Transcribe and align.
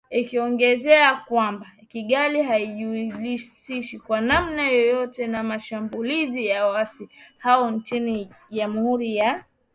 Ikiongezea 0.11 1.15
kwamba 1.15 1.67
Kigali 1.87 2.43
haijihusishi 2.43 3.99
kwa 3.99 4.21
namna 4.21 4.69
yoyote 4.69 5.27
na 5.27 5.43
mashambulizi 5.43 6.45
ya 6.45 6.67
waasi 6.67 7.09
hao 7.37 7.71
nchini 7.71 8.29
Jamhuri 8.49 9.15
ya 9.15 9.21
kidemokrasia 9.23 9.27
ya 9.35 9.39
Kongo. 9.43 9.69